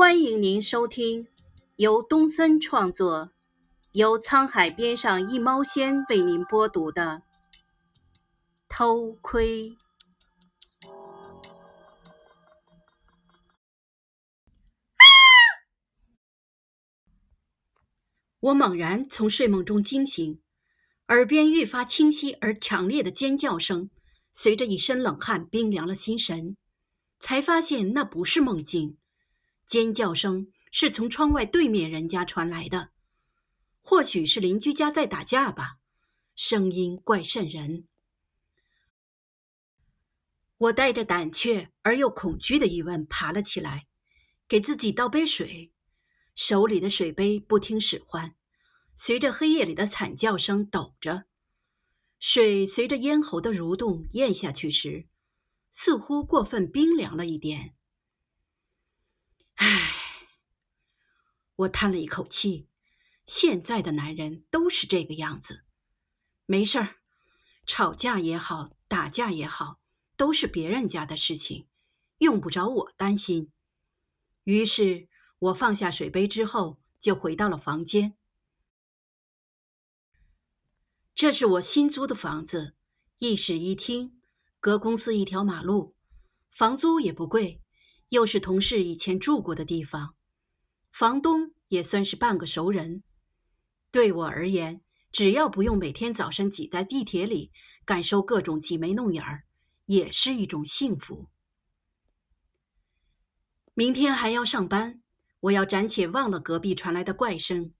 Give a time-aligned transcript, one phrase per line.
[0.00, 1.26] 欢迎您收听
[1.76, 3.28] 由东森创作、
[3.92, 7.02] 由沧海边上一猫仙为您播读的
[8.66, 9.68] 《偷窥》。
[18.40, 20.40] 我猛然从睡梦中惊醒，
[21.08, 23.90] 耳边愈发清晰而强烈的尖叫声，
[24.32, 26.56] 随着一身冷汗冰凉了心神，
[27.18, 28.96] 才发现那不是梦境。
[29.70, 32.90] 尖叫声是从窗外对面人家传来的，
[33.80, 35.76] 或许是邻居家在打架吧，
[36.34, 37.86] 声音怪瘆人。
[40.58, 43.86] 我带着胆怯而又恐惧的疑问爬了起来，
[44.48, 45.70] 给自己倒杯水，
[46.34, 48.34] 手里的水杯不听使唤，
[48.96, 51.26] 随着黑夜里的惨叫声抖着，
[52.18, 55.06] 水随着咽喉的蠕动咽下去时，
[55.70, 57.76] 似乎过分冰凉了一点。
[61.60, 62.68] 我叹了一口气。
[63.26, 65.64] 现在的男人都是这个样子。
[66.46, 66.96] 没事儿，
[67.66, 69.80] 吵架也好，打架也好，
[70.16, 71.68] 都是别人家的事情，
[72.18, 73.52] 用不着我担心。
[74.44, 75.08] 于是
[75.38, 78.16] 我放下水杯之后，就回到了房间。
[81.14, 82.74] 这是我新租的房子，
[83.18, 84.20] 一室一厅，
[84.58, 85.94] 隔公司一条马路，
[86.50, 87.62] 房租也不贵。
[88.08, 90.16] 又是同事以前住过的地方，
[90.90, 93.02] 房东也算是半个熟人。
[93.90, 97.52] 对我而言，只要不用每天早晨挤在地铁里，
[97.84, 99.44] 感受各种挤眉弄眼儿，
[99.86, 101.28] 也是一种幸福。
[103.74, 105.02] 明天还要上班，
[105.40, 107.72] 我要暂且忘了隔壁传来的怪声，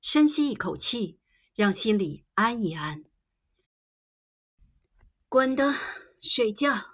[0.00, 1.18] 深吸一口气，
[1.54, 3.04] 让心里安一安。
[5.28, 5.74] 关灯，
[6.20, 6.93] 睡觉。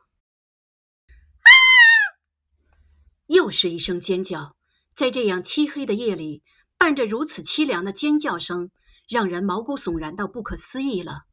[3.31, 4.57] 又是一声尖叫，
[4.97, 6.43] 在这样漆黑的夜里，
[6.77, 8.73] 伴着如此凄凉的尖叫声，
[9.09, 11.27] 让人毛骨悚然到不可思议了。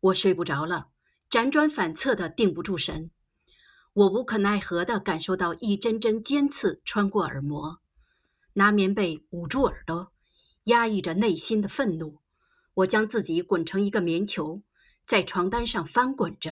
[0.00, 0.88] 我睡不着了，
[1.30, 3.12] 辗转反侧的定不住神。
[3.92, 7.78] 我无可奈何的感受到一针针尖刺穿过耳膜，
[8.54, 10.12] 拿棉被捂住耳朵，
[10.64, 12.18] 压抑着内心的愤怒。
[12.74, 14.64] 我将自己滚成一个棉球，
[15.06, 16.52] 在床单上翻滚着。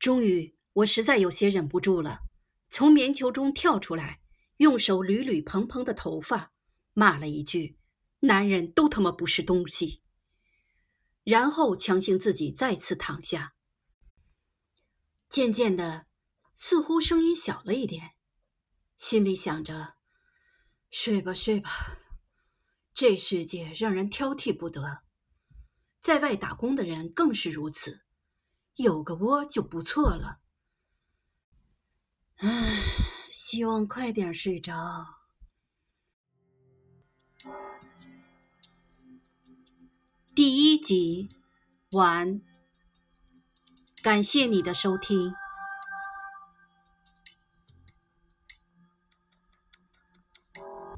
[0.00, 2.22] 终于，我实在有些忍不住了。
[2.70, 4.20] 从棉球中跳出来，
[4.58, 6.52] 用手捋捋蓬蓬的头发，
[6.92, 7.76] 骂了一句
[8.20, 10.02] ：“男人都他妈不是东西。”
[11.24, 13.54] 然后强行自己再次躺下。
[15.28, 16.06] 渐渐的，
[16.54, 18.12] 似乎声音小了一点，
[18.96, 19.94] 心里想着
[20.90, 21.70] ：“睡吧，睡吧。”
[22.94, 25.02] 这世界让人挑剔不得，
[26.00, 28.02] 在外打工的人更是如此，
[28.74, 30.40] 有个窝就不错了。
[33.50, 34.72] 希望快点睡着。
[40.36, 41.28] 第一集
[41.90, 42.40] 完，
[44.04, 45.32] 感谢你的收听。